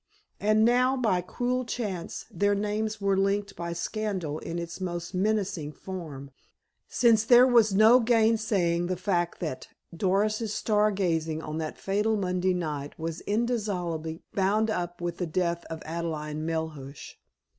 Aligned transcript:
And 0.39 0.65
now, 0.65 0.97
by 0.97 1.21
cruel 1.21 1.63
chance, 1.63 2.25
their 2.31 2.55
names 2.55 2.99
were 2.99 3.15
linked 3.15 3.55
by 3.55 3.73
scandal 3.73 4.39
in 4.39 4.57
its 4.57 4.81
most 4.81 5.13
menacing 5.13 5.73
form, 5.73 6.31
since 6.87 7.23
there 7.23 7.45
was 7.45 7.75
no 7.75 7.99
gainsaying 7.99 8.87
the 8.87 8.97
fact 8.97 9.39
that 9.41 9.67
Doris's 9.95 10.55
star 10.55 10.89
gazing 10.89 11.43
on 11.43 11.59
that 11.59 11.77
fatal 11.77 12.17
Monday 12.17 12.55
night 12.55 12.97
was 12.97 13.21
indissolubly 13.27 14.23
bound 14.33 14.71
up 14.71 15.01
with 15.01 15.17
the 15.17 15.27
death 15.27 15.65
of 15.65 15.83
Adelaide 15.85 16.37
Melhuish. 16.37 17.19